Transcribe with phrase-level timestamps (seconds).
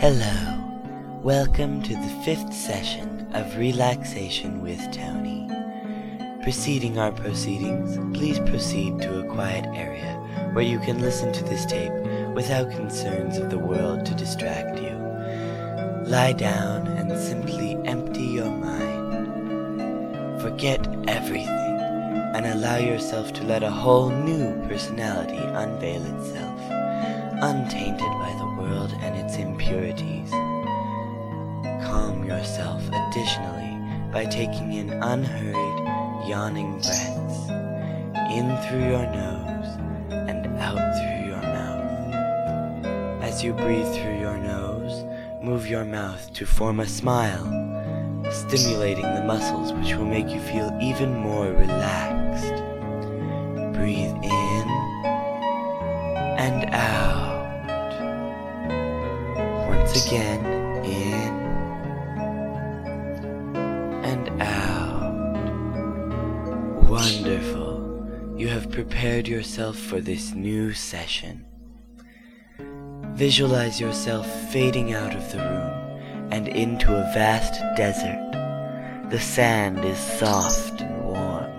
[0.00, 0.54] Hello.
[1.24, 5.50] Welcome to the fifth session of Relaxation with Tony.
[6.44, 10.14] Preceding our proceedings, please proceed to a quiet area
[10.52, 11.90] where you can listen to this tape
[12.32, 14.94] without concerns of the world to distract you.
[16.08, 20.40] Lie down and simply empty your mind.
[20.40, 21.48] Forget everything
[22.36, 26.60] and allow yourself to let a whole new personality unveil itself,
[27.40, 30.30] untainted by the world and its impurities.
[31.86, 33.78] Calm yourself additionally
[34.12, 37.48] by taking in unhurried, yawning breaths,
[38.30, 39.76] in through your nose
[40.10, 43.22] and out through your mouth.
[43.22, 45.04] As you breathe through your nose,
[45.42, 47.44] move your mouth to form a smile,
[48.32, 52.62] stimulating the muscles which will make you feel even more relaxed.
[53.74, 54.27] Breathe in
[59.88, 60.44] Once again,
[60.84, 61.32] in
[64.04, 65.14] and out.
[66.86, 68.34] Wonderful.
[68.36, 71.46] You have prepared yourself for this new session.
[73.14, 79.08] Visualize yourself fading out of the room and into a vast desert.
[79.08, 81.50] The sand is soft and warm.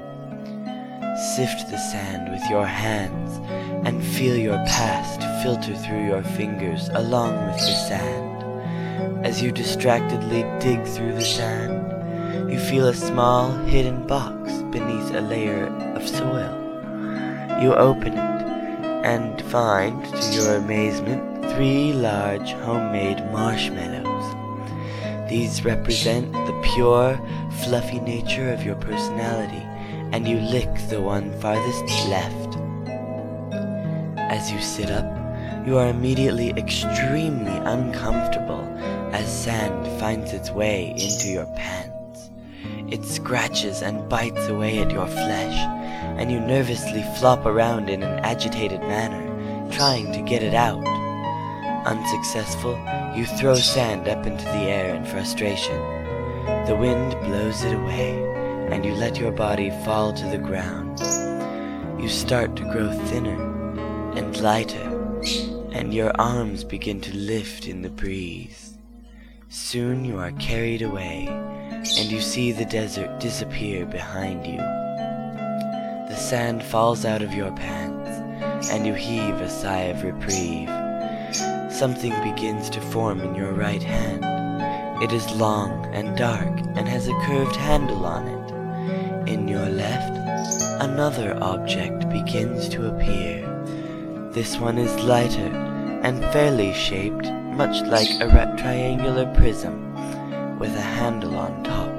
[1.35, 3.39] Sift the sand with your hands
[3.85, 9.25] and feel your past filter through your fingers along with the sand.
[9.25, 15.21] As you distractedly dig through the sand, you feel a small hidden box beneath a
[15.21, 16.55] layer of soil.
[17.61, 18.39] You open it
[19.05, 24.35] and find, to your amazement, three large homemade marshmallows.
[25.29, 27.19] These represent the pure,
[27.63, 29.63] fluffy nature of your personality,
[30.11, 32.48] and you lick the one farthest left.
[34.29, 35.05] As you sit up,
[35.65, 38.61] you are immediately extremely uncomfortable
[39.11, 42.29] as sand finds its way into your pants.
[42.89, 45.57] It scratches and bites away at your flesh,
[46.19, 49.25] and you nervously flop around in an agitated manner,
[49.71, 50.85] trying to get it out.
[51.87, 52.79] Unsuccessful,
[53.15, 55.75] you throw sand up into the air in frustration.
[56.67, 58.23] The wind blows it away,
[58.71, 60.99] and you let your body fall to the ground.
[61.99, 63.58] You start to grow thinner
[64.19, 65.21] and lighter,
[65.71, 68.77] and your arms begin to lift in the breeze.
[69.47, 74.57] Soon you are carried away, and you see the desert disappear behind you.
[74.57, 78.09] The sand falls out of your pants,
[78.69, 80.67] and you heave a sigh of reprieve.
[81.71, 85.01] Something begins to form in your right hand.
[85.01, 89.29] It is long and dark and has a curved handle on it.
[89.29, 90.17] In your left,
[90.83, 93.58] another object begins to appear.
[94.31, 95.49] This one is lighter
[96.03, 99.91] and fairly shaped, much like a triangular prism,
[100.59, 101.89] with a handle on top.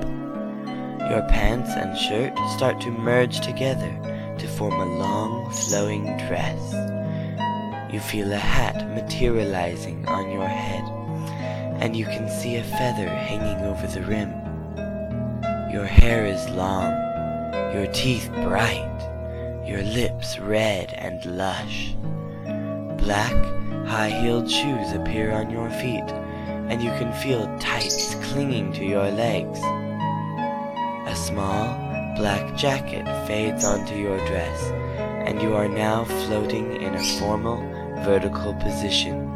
[1.11, 3.91] Your pants and shirt start to merge together
[4.39, 6.73] to form a long, flowing dress.
[7.93, 10.85] You feel a hat materializing on your head,
[11.83, 14.31] and you can see a feather hanging over the rim.
[15.73, 16.93] Your hair is long,
[17.75, 21.97] your teeth bright, your lips red and lush.
[23.01, 23.35] Black,
[23.87, 26.09] high-heeled shoes appear on your feet,
[26.69, 29.59] and you can feel tights clinging to your legs.
[31.09, 31.75] A small,
[32.17, 34.63] black jacket fades onto your dress,
[35.27, 37.57] and you are now floating in a formal,
[38.05, 39.27] vertical position.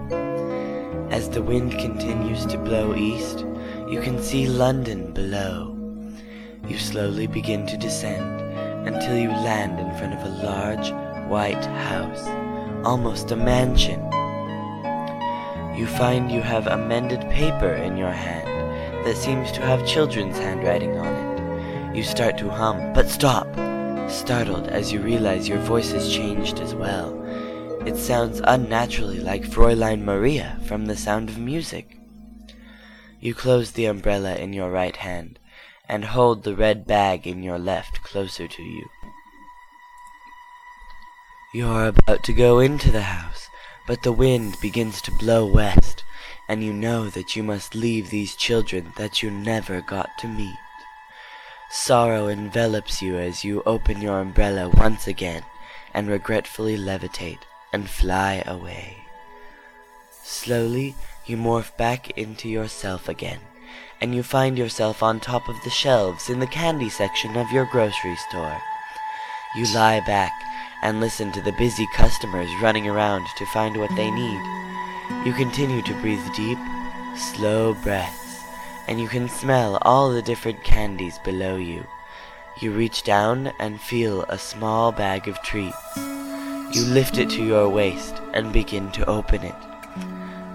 [1.10, 3.41] As the wind continues to blow east,
[3.88, 5.76] you can see London below.
[6.69, 8.41] You slowly begin to descend
[8.86, 10.91] until you land in front of a large,
[11.28, 12.26] white house,
[12.84, 14.00] almost a mansion.
[15.77, 18.49] You find you have a mended paper in your hand
[19.05, 21.97] that seems to have children's handwriting on it.
[21.97, 23.47] You start to hum, but stop,
[24.11, 27.20] startled as you realize your voice has changed as well.
[27.87, 31.99] It sounds unnaturally like Fräulein Maria from the sound of music.
[33.20, 35.38] You close the umbrella in your right hand
[35.88, 38.87] and hold the red bag in your left closer to you.
[41.55, 43.49] You are about to go into the house,
[43.87, 46.03] but the wind begins to blow west,
[46.49, 50.59] and you know that you must leave these children that you never got to meet.
[51.71, 55.45] Sorrow envelops you as you open your umbrella once again
[55.95, 58.97] and regretfully levitate and fly away.
[60.25, 63.39] Slowly, you morph back into yourself again,
[64.01, 67.67] and you find yourself on top of the shelves in the candy section of your
[67.67, 68.61] grocery store.
[69.55, 70.33] You lie back
[70.84, 74.40] and listen to the busy customers running around to find what they need.
[75.26, 76.58] You continue to breathe deep
[77.16, 78.42] slow breaths,
[78.88, 81.86] and you can smell all the different candies below you.
[82.60, 85.76] You reach down and feel a small bag of treats.
[85.96, 89.54] You lift it to your waist and begin to open it.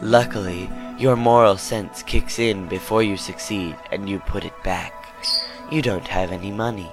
[0.01, 4.93] Luckily, your moral sense kicks in before you succeed and you put it back.
[5.71, 6.91] You don't have any money.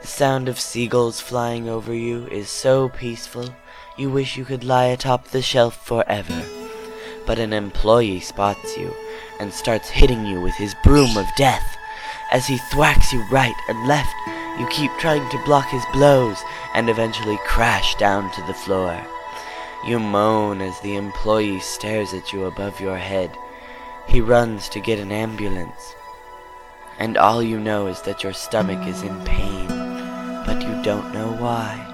[0.00, 3.54] The sound of seagulls flying over you is so peaceful
[3.96, 6.44] you wish you could lie atop the shelf forever.
[7.24, 8.94] But an employee spots you
[9.40, 11.76] and starts hitting you with his broom of death.
[12.30, 14.14] As he thwacks you right and left,
[14.60, 16.38] you keep trying to block his blows
[16.74, 19.00] and eventually crash down to the floor.
[19.86, 23.30] You moan as the employee stares at you above your head.
[24.08, 25.94] He runs to get an ambulance.
[26.98, 29.68] And all you know is that your stomach is in pain,
[30.46, 31.92] but you don't know why.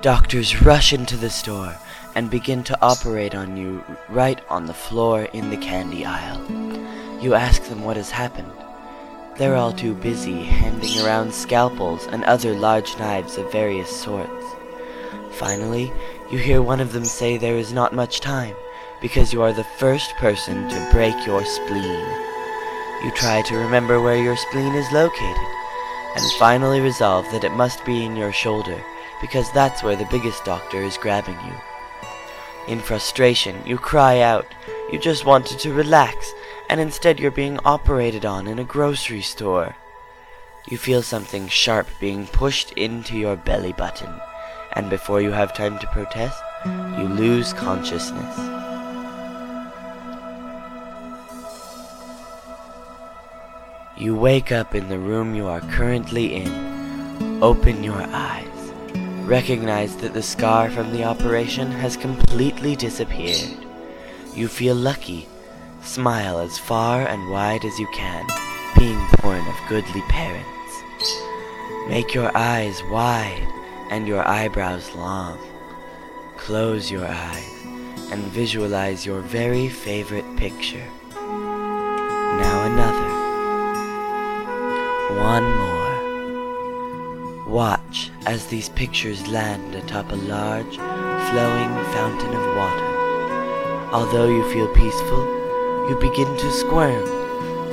[0.00, 1.76] Doctors rush into the store
[2.14, 6.40] and begin to operate on you right on the floor in the candy aisle.
[7.20, 8.50] You ask them what has happened.
[9.36, 14.44] They're all too busy handing around scalpels and other large knives of various sorts.
[15.32, 15.92] Finally,
[16.30, 18.54] you hear one of them say there is not much time,
[19.00, 22.06] because you are the first person to break your spleen.
[23.04, 25.46] You try to remember where your spleen is located,
[26.16, 28.82] and finally resolve that it must be in your shoulder,
[29.20, 31.54] because that's where the biggest doctor is grabbing you.
[32.68, 34.46] In frustration, you cry out.
[34.92, 36.32] You just wanted to relax,
[36.68, 39.76] and instead you're being operated on in a grocery store.
[40.68, 44.12] You feel something sharp being pushed into your belly button,
[44.74, 48.59] and before you have time to protest, you lose consciousness.
[54.00, 57.42] You wake up in the room you are currently in.
[57.42, 58.72] Open your eyes.
[59.26, 63.58] Recognize that the scar from the operation has completely disappeared.
[64.34, 65.28] You feel lucky.
[65.82, 68.26] Smile as far and wide as you can,
[68.78, 71.22] being born of goodly parents.
[71.86, 73.46] Make your eyes wide
[73.90, 75.38] and your eyebrows long.
[76.38, 77.66] Close your eyes
[78.10, 80.88] and visualize your very favorite picture.
[85.20, 85.94] One more.
[87.46, 92.90] Watch as these pictures land atop a large, flowing fountain of water.
[93.92, 95.22] Although you feel peaceful,
[95.90, 97.04] you begin to squirm.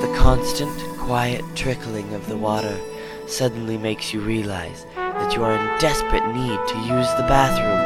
[0.00, 2.78] The constant, quiet trickling of the water
[3.26, 7.80] suddenly makes you realize that you are in desperate need to use the bathroom.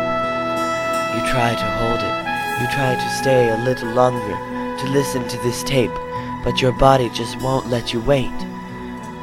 [1.15, 2.17] You try to hold it.
[2.61, 4.37] You try to stay a little longer,
[4.79, 5.95] to listen to this tape,
[6.43, 8.52] but your body just won't let you wait.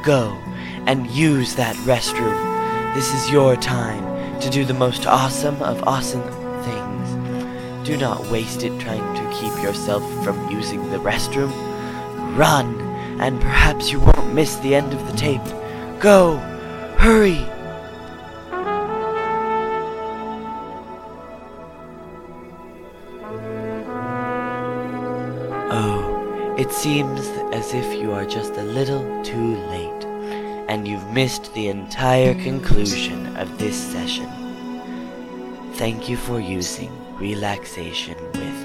[0.02, 0.38] Go
[0.86, 2.94] and use that restroom.
[2.94, 6.22] This is your time to do the most awesome of awesome
[6.62, 7.86] things.
[7.86, 11.52] Do not waste it trying to keep yourself from using the restroom.
[12.34, 12.80] Run,
[13.20, 15.44] and perhaps you won't miss the end of the tape.
[16.00, 16.38] Go!
[16.96, 17.46] Hurry!
[26.60, 30.04] It seems as if you are just a little too late,
[30.68, 34.28] and you've missed the entire conclusion of this session.
[35.76, 38.59] Thank you for using relaxation with